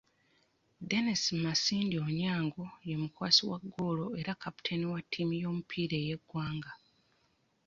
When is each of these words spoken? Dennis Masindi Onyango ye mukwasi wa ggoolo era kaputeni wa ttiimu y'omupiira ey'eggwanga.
Dennis 0.89 1.23
Masindi 1.43 1.95
Onyango 2.07 2.65
ye 2.87 2.95
mukwasi 3.01 3.41
wa 3.49 3.57
ggoolo 3.65 4.07
era 4.21 4.31
kaputeni 4.41 4.85
wa 4.93 4.99
ttiimu 5.03 5.33
y'omupiira 5.41 5.95
ey'eggwanga. 5.99 6.71